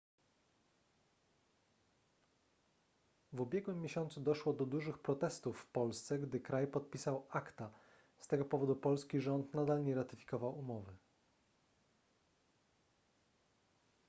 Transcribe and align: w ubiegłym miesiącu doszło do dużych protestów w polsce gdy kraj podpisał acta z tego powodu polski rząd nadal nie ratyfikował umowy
w 3.33 3.41
ubiegłym 3.41 3.81
miesiącu 3.81 4.21
doszło 4.21 4.53
do 4.53 4.65
dużych 4.65 4.99
protestów 4.99 5.59
w 5.59 5.65
polsce 5.65 6.19
gdy 6.19 6.39
kraj 6.39 6.67
podpisał 6.67 7.27
acta 7.29 7.71
z 8.17 8.27
tego 8.27 8.45
powodu 8.45 8.75
polski 8.75 9.19
rząd 9.21 9.53
nadal 9.53 9.83
nie 9.83 9.95
ratyfikował 9.95 10.59
umowy 10.59 10.95